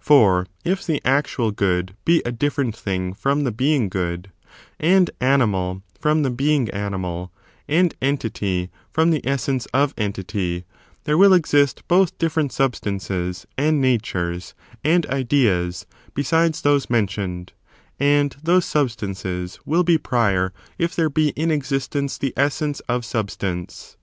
For 0.00 0.46
if 0.64 0.86
the 0.86 1.02
actual 1.04 1.50
good 1.50 1.94
be 2.06 2.22
a 2.24 2.32
different 2.32 2.74
thing 2.74 3.12
from 3.12 3.44
the 3.44 3.52
being 3.52 3.90
good, 3.90 4.30
and 4.80 5.10
animal 5.20 5.82
from 6.00 6.22
the 6.22 6.30
being 6.30 6.70
animal, 6.70 7.30
and 7.68 7.94
entity 8.00 8.70
from 8.90 9.10
the 9.10 9.20
essence 9.28 9.66
of 9.74 9.92
entity, 9.98 10.64
there 11.04 11.18
will 11.18 11.34
exist 11.34 11.86
both 11.88 12.16
different 12.16 12.54
substances, 12.54 13.46
and 13.58 13.78
natures, 13.78 14.54
and 14.82 15.04
ideas, 15.08 15.84
besides 16.14 16.62
those 16.62 16.88
mentioned; 16.88 17.52
and 18.00 18.34
those 18.42 18.64
substances 18.64 19.60
will 19.66 19.84
be 19.84 19.98
prior 19.98 20.54
if 20.78 20.96
there 20.96 21.10
be 21.10 21.32
in 21.36 21.50
existence 21.50 22.16
the 22.16 22.32
essence 22.34 22.80
of 22.88 23.04
substance. 23.04 23.98